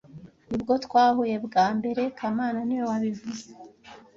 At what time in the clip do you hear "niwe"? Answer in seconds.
2.63-2.83